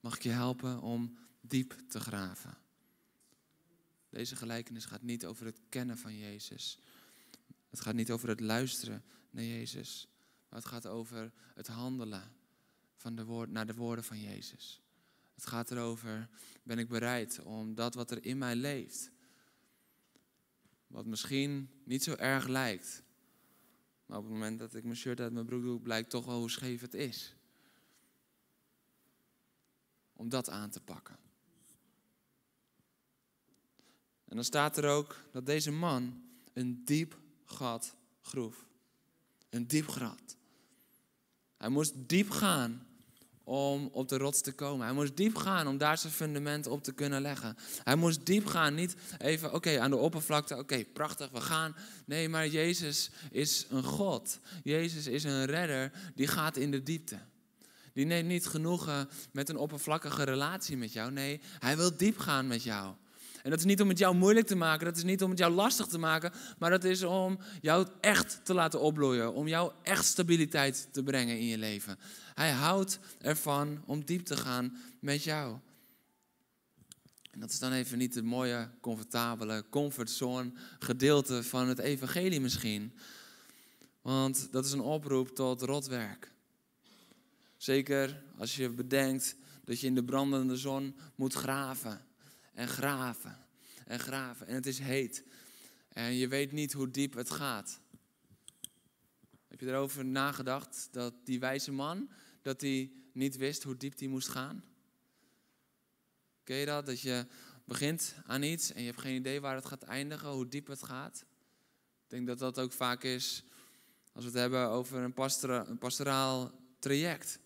[0.00, 2.58] Mag ik je helpen om diep te graven?
[4.10, 6.78] Deze gelijkenis gaat niet over het kennen van Jezus.
[7.68, 10.08] Het gaat niet over het luisteren naar Jezus.
[10.48, 12.32] Maar het gaat over het handelen
[12.96, 14.82] van de woord, naar de woorden van Jezus.
[15.34, 16.28] Het gaat erover,
[16.62, 19.10] ben ik bereid om dat wat er in mij leeft,
[20.90, 23.02] wat misschien niet zo erg lijkt,
[24.06, 26.38] maar op het moment dat ik mijn shirt uit mijn broek doe, blijkt toch wel
[26.38, 27.34] hoe scheef het is.
[30.12, 31.18] Om dat aan te pakken.
[34.24, 36.22] En dan staat er ook dat deze man
[36.52, 38.66] een diep gat groef.
[39.48, 40.36] Een diep gat.
[41.56, 42.86] Hij moest diep gaan
[43.44, 44.86] om op de rots te komen.
[44.86, 47.56] Hij moest diep gaan om daar zijn fundament op te kunnen leggen.
[47.82, 51.76] Hij moest diep gaan, niet even, oké, aan de oppervlakte, oké, prachtig, we gaan.
[52.04, 54.38] Nee, maar Jezus is een God.
[54.62, 57.18] Jezus is een redder die gaat in de diepte.
[57.92, 61.12] Die neemt niet genoegen met een oppervlakkige relatie met jou.
[61.12, 62.94] Nee, hij wil diep gaan met jou.
[63.42, 65.38] En dat is niet om het jou moeilijk te maken, dat is niet om het
[65.38, 69.72] jou lastig te maken, maar dat is om jou echt te laten opbloeien, om jou
[69.82, 71.98] echt stabiliteit te brengen in je leven.
[72.34, 75.58] Hij houdt ervan om diep te gaan met jou.
[77.30, 82.92] En dat is dan even niet het mooie, comfortabele, comfortzone gedeelte van het evangelie misschien.
[84.02, 86.32] Want dat is een oproep tot rotwerk.
[87.56, 92.00] Zeker als je bedenkt dat je in de brandende zon moet graven
[92.60, 93.38] en graven
[93.86, 94.46] en graven.
[94.46, 95.24] En het is heet.
[95.88, 97.80] En je weet niet hoe diep het gaat.
[99.48, 102.10] Heb je erover nagedacht dat die wijze man,
[102.42, 104.64] dat hij niet wist hoe diep hij moest gaan?
[106.44, 106.86] Ken je dat?
[106.86, 107.26] Dat je
[107.64, 110.82] begint aan iets en je hebt geen idee waar het gaat eindigen, hoe diep het
[110.82, 111.24] gaat.
[112.04, 113.44] Ik denk dat dat ook vaak is
[114.12, 115.14] als we het hebben over een,
[115.68, 117.38] een pastoraal traject.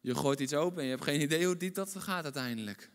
[0.00, 2.90] Je gooit iets open en je hebt geen idee hoe diep dat gaat uiteindelijk.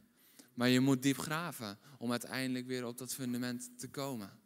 [0.55, 4.39] Maar je moet diep graven om uiteindelijk weer op dat fundament te komen.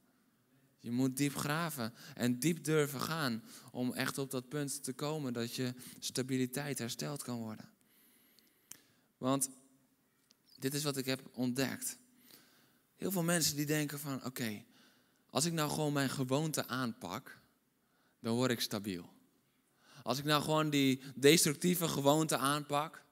[0.80, 5.34] Je moet diep graven en diep durven gaan om echt op dat punt te komen
[5.34, 7.70] dat je stabiliteit hersteld kan worden.
[9.18, 9.50] Want
[10.60, 11.98] dit is wat ik heb ontdekt.
[12.96, 14.64] Heel veel mensen die denken van oké,
[15.30, 17.40] als ik nou gewoon mijn gewoonte aanpak,
[18.20, 19.10] dan word ik stabiel.
[20.04, 23.04] Als ik nou gewoon die destructieve gewoonte aanpak,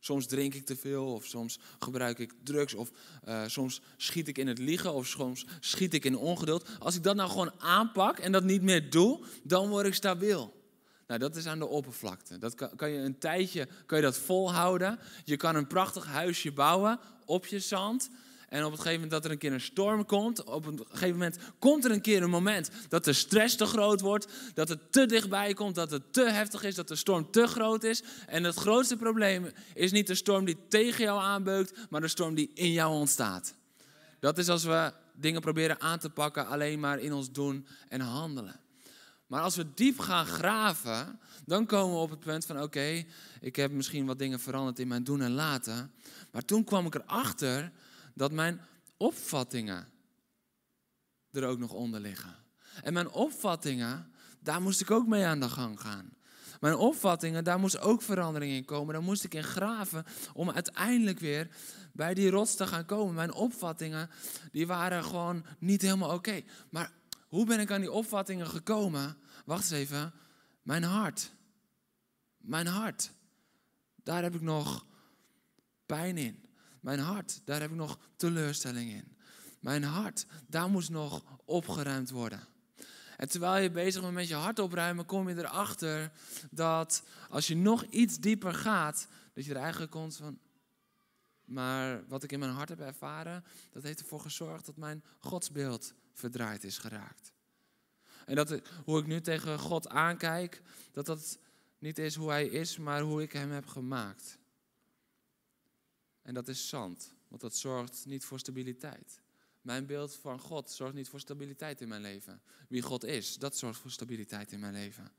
[0.00, 2.90] Soms drink ik te veel, of soms gebruik ik drugs, of
[3.28, 6.68] uh, soms schiet ik in het liegen, of soms schiet ik in ongeduld.
[6.78, 10.58] Als ik dat nou gewoon aanpak en dat niet meer doe, dan word ik stabiel.
[11.06, 12.38] Nou, dat is aan de oppervlakte.
[12.38, 14.98] Dat kan, kan je een tijdje kan je dat volhouden.
[15.24, 18.10] Je kan een prachtig huisje bouwen op je zand.
[18.50, 21.18] En op het gegeven moment dat er een keer een storm komt, op een gegeven
[21.18, 24.92] moment komt er een keer een moment dat de stress te groot wordt, dat het
[24.92, 28.02] te dichtbij komt, dat het te heftig is, dat de storm te groot is.
[28.26, 32.34] En het grootste probleem is niet de storm die tegen jou aanbeukt, maar de storm
[32.34, 33.54] die in jou ontstaat.
[34.20, 38.00] Dat is als we dingen proberen aan te pakken alleen maar in ons doen en
[38.00, 38.60] handelen.
[39.26, 43.04] Maar als we diep gaan graven, dan komen we op het punt van oké,
[43.40, 45.92] ik heb misschien wat dingen veranderd in mijn doen en laten.
[46.32, 47.72] Maar toen kwam ik erachter
[48.14, 48.60] dat mijn
[48.96, 49.88] opvattingen
[51.32, 52.36] er ook nog onder liggen.
[52.82, 56.14] En mijn opvattingen, daar moest ik ook mee aan de gang gaan.
[56.60, 58.94] Mijn opvattingen, daar moest ook verandering in komen.
[58.94, 61.48] Daar moest ik in graven om uiteindelijk weer
[61.92, 63.14] bij die rots te gaan komen.
[63.14, 64.10] Mijn opvattingen,
[64.52, 66.42] die waren gewoon niet helemaal oké.
[66.70, 66.92] Maar
[67.28, 69.16] hoe ben ik aan die opvattingen gekomen?
[69.44, 70.12] Wacht eens even.
[70.62, 71.32] Mijn hart.
[72.36, 73.12] Mijn hart.
[74.02, 74.86] Daar heb ik nog
[75.86, 76.44] pijn in.
[76.80, 79.16] Mijn hart, daar heb ik nog teleurstelling in.
[79.60, 82.40] Mijn hart, daar moest nog opgeruimd worden.
[83.16, 86.12] En terwijl je bezig bent met je hart opruimen, kom je erachter
[86.50, 90.38] dat als je nog iets dieper gaat, dat je er eigenlijk komt van.
[91.44, 95.94] Maar wat ik in mijn hart heb ervaren, dat heeft ervoor gezorgd dat mijn godsbeeld
[96.14, 97.32] verdraaid is geraakt.
[98.26, 100.62] En dat hoe ik nu tegen God aankijk,
[100.92, 101.38] dat dat
[101.78, 104.38] niet is hoe hij is, maar hoe ik hem heb gemaakt.
[106.22, 109.20] En dat is zand, want dat zorgt niet voor stabiliteit.
[109.60, 112.42] Mijn beeld van God zorgt niet voor stabiliteit in mijn leven.
[112.68, 115.12] Wie God is, dat zorgt voor stabiliteit in mijn leven.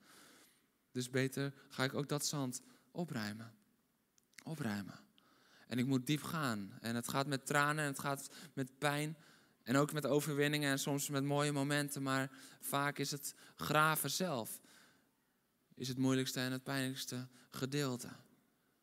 [0.91, 2.61] Dus beter ga ik ook dat zand
[2.91, 3.53] opruimen.
[4.43, 4.99] Opruimen.
[5.67, 6.77] En ik moet diep gaan.
[6.81, 9.17] En het gaat met tranen en het gaat met pijn.
[9.63, 12.03] En ook met overwinningen en soms met mooie momenten.
[12.03, 14.61] Maar vaak is het graven zelf.
[15.75, 18.09] Is het moeilijkste en het pijnlijkste gedeelte.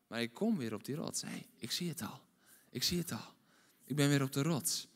[0.09, 1.21] Maar ik kom weer op die rots.
[1.21, 2.21] Hey, ik zie het al.
[2.69, 3.33] Ik zie het al.
[3.85, 4.87] Ik ben weer op de rots.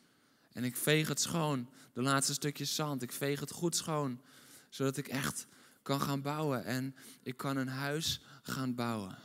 [0.52, 3.02] En ik veeg het schoon, de laatste stukjes zand.
[3.02, 4.20] Ik veeg het goed schoon,
[4.68, 5.46] zodat ik echt
[5.82, 6.64] kan gaan bouwen.
[6.64, 9.18] En ik kan een huis gaan bouwen.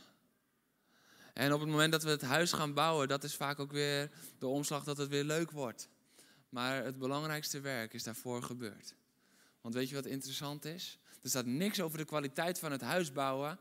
[1.34, 4.10] En op het moment dat we het huis gaan bouwen, dat is vaak ook weer
[4.38, 5.88] de omslag dat het weer leuk wordt.
[6.48, 8.94] Maar het belangrijkste werk is daarvoor gebeurd.
[9.60, 10.98] Want weet je wat interessant is?
[11.22, 13.58] Er staat niks over de kwaliteit van het huis bouwen,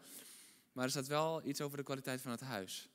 [0.71, 2.89] maar er staat wel iets over de kwaliteit van het huis.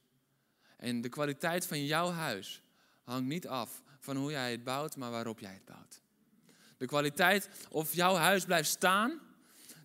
[0.77, 2.63] En de kwaliteit van jouw huis
[3.03, 6.01] hangt niet af van hoe jij het bouwt, maar waarop jij het bouwt.
[6.77, 9.21] De kwaliteit of jouw huis blijft staan,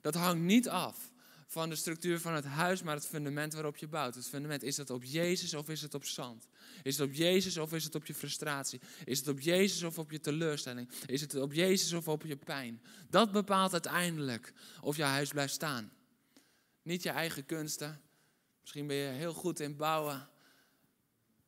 [0.02, 1.12] dat hangt niet af
[1.50, 4.16] van de structuur van het huis, maar het fundament waarop je bouwt.
[4.16, 6.48] Het fundament, is het op Jezus of is het op zand?
[6.84, 8.80] Is het op Jezus of is het op je frustratie?
[9.06, 10.90] Is het op Jezus of op je teleurstelling?
[11.06, 12.82] Is het op Jezus of op je pijn?
[13.10, 15.92] Dat bepaalt uiteindelijk of jouw huis blijft staan.
[16.90, 18.02] Niet je eigen kunsten.
[18.62, 20.30] Misschien ben je heel goed in bouwen,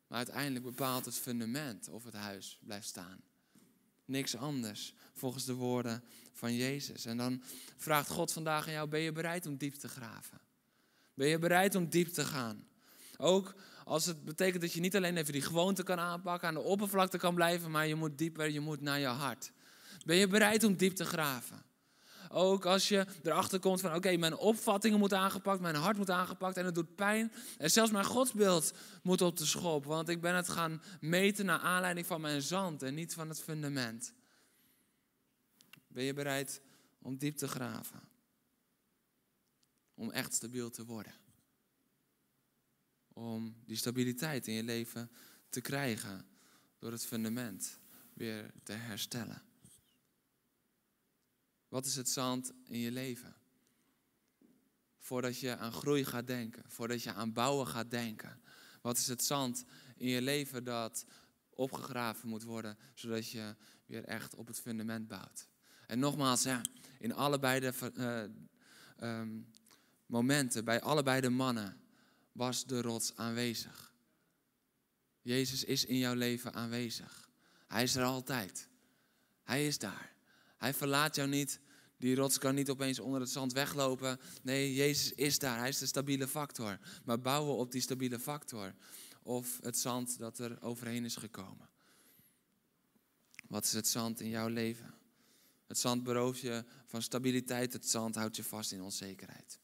[0.08, 3.22] maar uiteindelijk bepaalt het fundament of het huis blijft staan.
[4.06, 7.06] Niks anders, volgens de woorden van Jezus.
[7.06, 7.44] En dan
[7.78, 10.42] vraagt God vandaag aan jou, ben je bereid om diep te graven?
[11.14, 12.68] Ben je bereid om diep te gaan?
[13.18, 16.60] Ook als het betekent dat je niet alleen even die gewoonte kan aanpakken, aan de
[16.60, 19.52] oppervlakte kan blijven, maar je moet dieper, je moet naar je hart.
[20.06, 21.71] Ben je bereid om diep te graven?
[22.34, 26.58] Ook als je erachter komt van oké, mijn opvattingen moeten aangepakt, mijn hart moet aangepakt
[26.58, 27.32] en het doet pijn.
[27.58, 31.60] En zelfs mijn godsbeeld moet op de schop, want ik ben het gaan meten naar
[31.60, 34.14] aanleiding van mijn zand en niet van het fundament.
[35.88, 36.62] Ben je bereid
[37.00, 38.02] om diep te graven?
[39.94, 41.14] Om echt stabiel te worden.
[43.14, 45.12] Om die stabiliteit in je leven
[45.50, 46.26] te krijgen
[46.80, 47.80] door het fundament
[48.14, 49.51] weer te herstellen.
[51.72, 53.36] Wat is het zand in je leven?
[55.00, 58.42] Voordat je aan groei gaat denken, voordat je aan bouwen gaat denken.
[58.82, 59.64] Wat is het zand
[59.96, 61.06] in je leven dat
[61.50, 63.56] opgegraven moet worden, zodat je
[63.86, 65.48] weer echt op het fundament bouwt?
[65.88, 66.62] En nogmaals, ja,
[67.00, 67.92] in allebei de
[69.00, 69.52] uh, um,
[70.06, 71.82] momenten, bij allebei de mannen,
[72.32, 73.94] was de rots aanwezig.
[75.22, 77.30] Jezus is in jouw leven aanwezig.
[77.68, 78.68] Hij is er altijd.
[79.44, 80.12] Hij is daar.
[80.62, 81.60] Hij verlaat jou niet.
[81.98, 84.20] Die rots kan niet opeens onder het zand weglopen.
[84.42, 85.58] Nee, Jezus is daar.
[85.58, 86.80] Hij is de stabiele factor.
[87.06, 88.74] Maar bouwen op die stabiele factor.
[89.24, 91.70] Of het zand dat er overheen is gekomen.
[93.48, 94.94] Wat is het zand in jouw leven?
[95.68, 97.74] Het zand berooft je van stabiliteit.
[97.74, 99.60] Het zand houdt je vast in onzekerheid.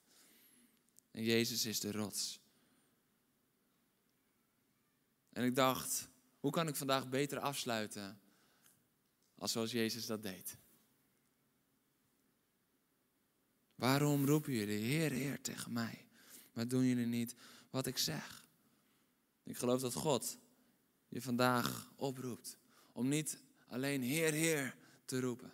[1.12, 2.40] En Jezus is de rots.
[5.30, 6.08] En ik dacht,
[6.40, 8.20] hoe kan ik vandaag beter afsluiten
[9.38, 10.58] als zoals Jezus dat deed?
[13.78, 16.06] Waarom roepen jullie Heer, Heer tegen mij?
[16.54, 17.36] Maar doen jullie niet
[17.70, 18.46] wat ik zeg?
[19.44, 20.38] Ik geloof dat God
[21.08, 22.58] je vandaag oproept
[22.92, 25.52] om niet alleen Heer, Heer te roepen.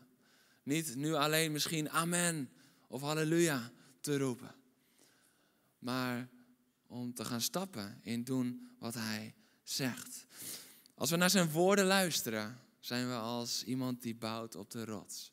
[0.64, 2.50] Niet nu alleen misschien Amen
[2.88, 4.56] of Halleluja te roepen.
[5.80, 6.30] Maar
[6.88, 10.26] om te gaan stappen in doen wat Hij zegt.
[10.96, 15.32] Als we naar zijn woorden luisteren, zijn we als iemand die bouwt op de rots.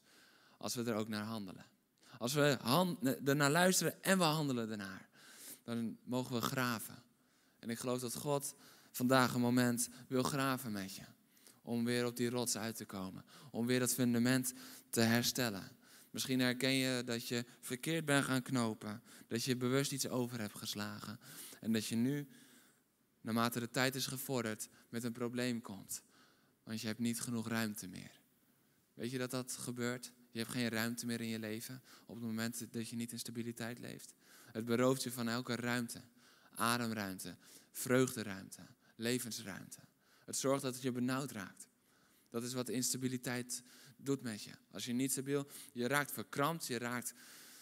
[0.59, 1.70] Als we er ook naar handelen.
[2.21, 2.59] Als we
[3.25, 5.09] ernaar luisteren en we handelen ernaar,
[5.65, 7.03] dan mogen we graven.
[7.59, 8.55] En ik geloof dat God
[8.91, 11.03] vandaag een moment wil graven met je.
[11.63, 13.25] om weer op die rots uit te komen.
[13.51, 14.53] Om weer dat fundament
[14.91, 15.71] te herstellen.
[16.11, 19.03] Misschien herken je dat je verkeerd bent gaan knopen.
[19.29, 21.21] Dat je bewust iets over hebt geslagen.
[21.61, 22.29] En dat je nu,
[23.21, 26.03] naarmate de tijd is gevorderd, met een probleem komt.
[26.63, 28.21] Want je hebt niet genoeg ruimte meer.
[28.95, 30.13] Weet je dat dat gebeurt?
[30.31, 33.19] Je hebt geen ruimte meer in je leven op het moment dat je niet in
[33.19, 34.15] stabiliteit leeft.
[34.53, 36.03] Het berooft je van elke ruimte.
[36.51, 37.37] Ademruimte,
[37.71, 38.67] vreugderuimte,
[38.97, 39.81] levensruimte.
[40.25, 41.69] Het zorgt dat het je benauwd raakt.
[42.29, 43.63] Dat is wat instabiliteit
[43.97, 44.53] doet met je.
[44.71, 47.15] Als je niet stabiel, je raakt verkrampt, je raakt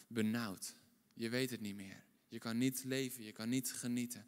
[0.07, 0.75] benauwd.
[1.15, 2.05] Je weet het niet meer.
[2.29, 4.27] Je kan niet leven, je kan niet genieten.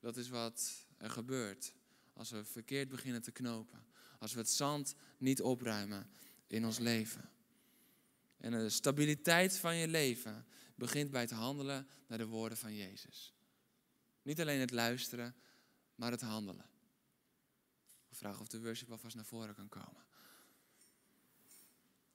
[0.00, 1.74] Dat is wat er gebeurt
[2.12, 3.84] als we verkeerd beginnen te knopen.
[4.18, 6.10] Als we het zand niet opruimen
[6.52, 7.30] in ons leven.
[8.36, 13.34] En de stabiliteit van je leven begint bij het handelen naar de woorden van Jezus.
[14.22, 15.34] Niet alleen het luisteren,
[15.94, 16.70] maar het handelen.
[18.08, 20.04] Ik vraag of de worship alvast naar voren kan komen.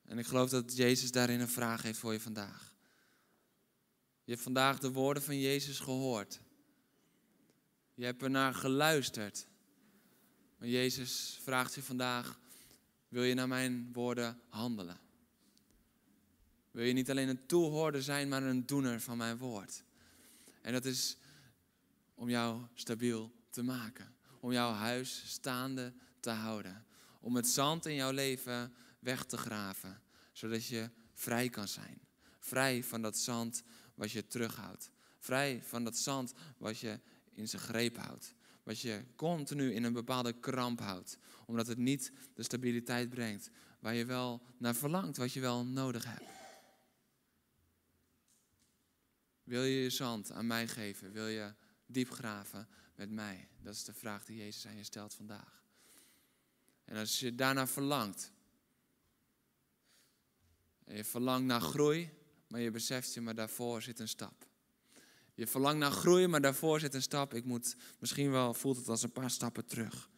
[0.04, 2.76] En ik geloof dat Jezus daarin een vraag heeft voor je vandaag.
[4.23, 6.39] Je hebt vandaag de woorden van Jezus gehoord.
[7.93, 9.47] Je hebt ernaar geluisterd.
[10.58, 12.39] Maar Jezus vraagt je vandaag:
[13.08, 15.00] wil je naar mijn woorden handelen?
[16.72, 19.84] Wil je niet alleen een toehoorder zijn, maar een doener van mijn woord?
[20.62, 21.17] En dat is
[22.15, 24.15] om jou stabiel te maken.
[24.39, 26.86] Om jouw huis staande te houden.
[27.20, 30.02] Om het zand in jouw leven weg te graven.
[30.32, 32.02] Zodat je vrij kan zijn.
[32.39, 33.63] Vrij van dat zand
[33.96, 34.89] wat je terughoudt.
[35.20, 37.00] Vrij van dat zand wat je
[37.34, 38.34] in zijn greep houdt.
[38.67, 41.17] Wat je continu in een bepaalde kramp houdt.
[41.45, 43.49] Omdat het niet de stabiliteit brengt
[43.80, 46.30] waar je wel naar verlangt, wat je wel nodig hebt.
[49.43, 51.12] Wil je je zand aan mij geven?
[51.12, 51.53] Wil je
[51.86, 53.47] diep graven met mij?
[53.62, 55.63] Dat is de vraag die Jezus aan je stelt vandaag.
[56.86, 58.32] En als je daarna verlangt,
[60.84, 62.10] en je verlangt naar groei,
[62.47, 64.47] maar je beseft je, maar daarvoor zit een stap.
[65.38, 67.34] Je verlangt naar groei, maar daarvoor zit een stap.
[67.34, 70.10] Ik moet, misschien wel voelt het als een paar stappen terug.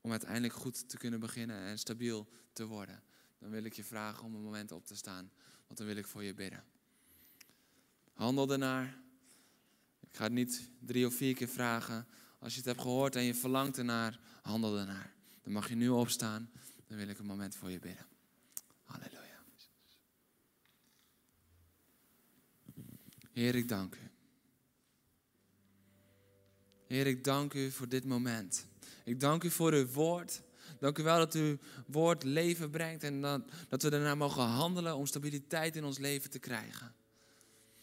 [0.00, 3.02] Om uiteindelijk goed te kunnen beginnen en stabiel te worden.
[3.38, 5.30] Dan wil ik je vragen om een moment op te staan,
[5.66, 6.64] want dan wil ik voor je bidden.
[8.12, 8.98] Handel ernaar.
[10.00, 12.06] Ik ga het niet drie of vier keer vragen.
[12.38, 15.14] Als je het hebt gehoord en je verlangt ernaar, handel ernaar.
[15.42, 16.50] Dan mag je nu opstaan.
[16.86, 18.06] Dan wil ik een moment voor je bidden.
[18.84, 19.44] Halleluja.
[23.32, 24.11] Heer, ik dank u.
[26.92, 28.66] Heer, ik dank u voor dit moment.
[29.04, 30.42] Ik dank u voor uw woord.
[30.80, 34.96] Dank u wel dat uw woord leven brengt en dat, dat we daarna mogen handelen
[34.96, 36.94] om stabiliteit in ons leven te krijgen.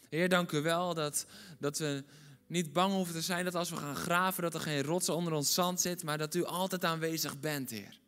[0.09, 1.25] Heer, dank u wel dat,
[1.59, 2.03] dat we
[2.47, 5.33] niet bang hoeven te zijn dat als we gaan graven, dat er geen rotsen onder
[5.33, 7.99] ons zand zit, maar dat u altijd aanwezig bent, Heer.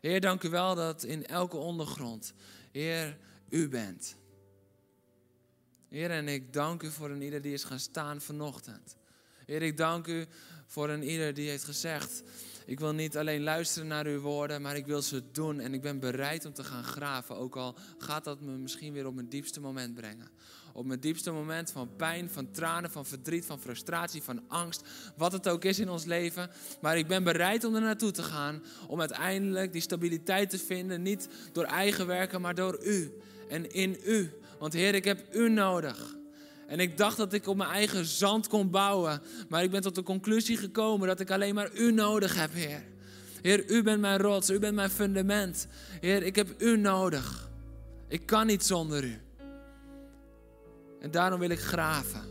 [0.00, 2.32] Heer, dank u wel dat in elke ondergrond,
[2.70, 3.18] Heer,
[3.48, 4.16] u bent.
[5.88, 9.00] Heer, en ik dank u voor een ieder die is gaan staan vanochtend.
[9.46, 10.26] Heer, ik dank u
[10.66, 12.22] voor een ieder die heeft gezegd,
[12.66, 15.60] ik wil niet alleen luisteren naar uw woorden, maar ik wil ze doen.
[15.60, 19.06] En ik ben bereid om te gaan graven, ook al gaat dat me misschien weer
[19.06, 20.30] op mijn diepste moment brengen
[20.72, 24.82] op mijn diepste moment van pijn, van tranen, van verdriet, van frustratie, van angst.
[25.16, 26.50] Wat het ook is in ons leven.
[26.80, 28.62] Maar ik ben bereid om er naartoe te gaan.
[28.86, 31.02] Om uiteindelijk die stabiliteit te vinden.
[31.02, 33.12] Niet door eigen werken, maar door u.
[33.48, 34.32] En in u.
[34.58, 36.20] Want Heer, ik heb u nodig.
[36.66, 39.22] En ik dacht dat ik op mijn eigen zand kon bouwen.
[39.48, 42.84] Maar ik ben tot de conclusie gekomen dat ik alleen maar u nodig heb, Heer.
[43.42, 45.66] Heer, u bent mijn rots, u bent mijn fundament.
[46.00, 47.50] Heer, ik heb u nodig.
[48.08, 49.20] Ik kan niet zonder u.
[51.00, 52.24] En daarom wil ik graven.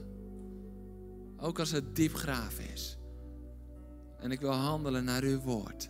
[1.37, 2.97] Ook als het diep graven is.
[4.19, 5.89] En ik wil handelen naar uw woord.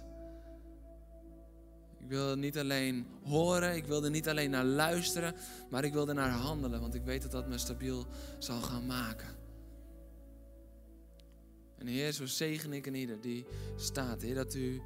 [2.11, 5.35] Ik wil niet alleen horen, ik wil er niet alleen naar luisteren,
[5.69, 8.07] maar ik wil er naar handelen, want ik weet dat dat me stabiel
[8.39, 9.35] zal gaan maken.
[11.77, 13.45] En Heer, zo zegen ik een ieder die
[13.75, 14.21] staat.
[14.21, 14.81] Heer, dat u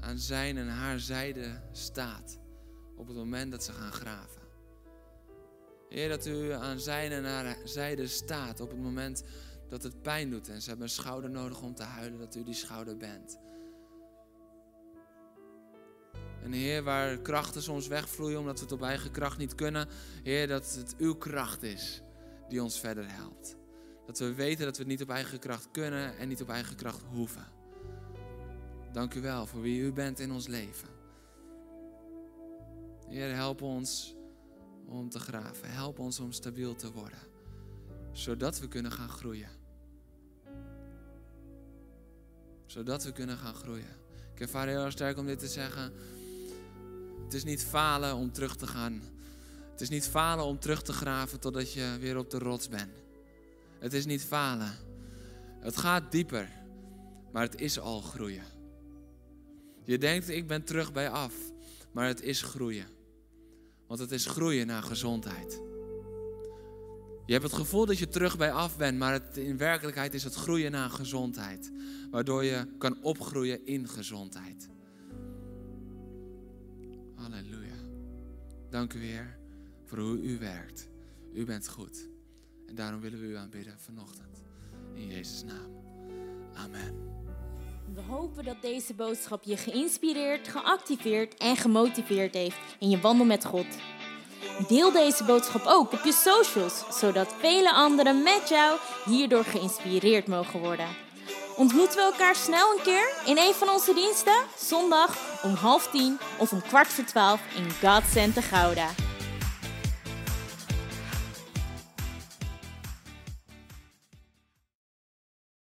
[0.00, 2.38] aan zijn en haar zijde staat
[2.96, 4.42] op het moment dat ze gaan graven.
[5.88, 9.22] Heer, dat u aan zijn en haar zijde staat op het moment
[9.68, 10.48] dat het pijn doet.
[10.48, 13.38] En ze hebben een schouder nodig om te huilen, dat u die schouder bent.
[16.42, 19.88] En Heer, waar krachten soms wegvloeien omdat we het op eigen kracht niet kunnen.
[20.22, 22.02] Heer, dat het uw kracht is
[22.48, 23.56] die ons verder helpt.
[24.06, 26.76] Dat we weten dat we het niet op eigen kracht kunnen en niet op eigen
[26.76, 27.46] kracht hoeven.
[28.92, 30.88] Dank u wel voor wie u bent in ons leven.
[33.08, 34.14] Heer, help ons
[34.86, 35.70] om te graven.
[35.70, 37.18] Help ons om stabiel te worden,
[38.12, 39.60] zodat we kunnen gaan groeien.
[42.72, 43.96] zodat we kunnen gaan groeien.
[44.34, 45.92] Ik ervaar heel erg sterk om dit te zeggen.
[47.32, 49.02] Het is niet falen om terug te gaan.
[49.70, 52.90] Het is niet falen om terug te graven totdat je weer op de rots bent.
[53.78, 54.72] Het is niet falen.
[55.60, 56.48] Het gaat dieper,
[57.32, 58.44] maar het is al groeien.
[59.84, 61.34] Je denkt, ik ben terug bij af,
[61.92, 62.86] maar het is groeien.
[63.86, 65.60] Want het is groeien naar gezondheid.
[67.26, 70.34] Je hebt het gevoel dat je terug bij af bent, maar in werkelijkheid is het
[70.34, 71.72] groeien naar gezondheid.
[72.10, 74.70] Waardoor je kan opgroeien in gezondheid.
[77.22, 77.74] Halleluja.
[78.70, 79.38] Dank u weer
[79.84, 80.88] voor hoe u werkt.
[81.34, 82.08] U bent goed.
[82.66, 84.42] En daarom willen we u aanbidden vanochtend.
[84.94, 85.70] In Jezus' naam.
[86.54, 87.10] Amen.
[87.94, 93.44] We hopen dat deze boodschap je geïnspireerd, geactiveerd en gemotiveerd heeft in je wandel met
[93.44, 93.66] God.
[94.68, 100.60] Deel deze boodschap ook op je socials, zodat vele anderen met jou hierdoor geïnspireerd mogen
[100.60, 100.88] worden.
[101.56, 104.34] Ontmoeten we elkaar snel een keer in een van onze diensten?
[104.56, 108.88] Zondag om half tien of om kwart voor twaalf in God Center Gouda.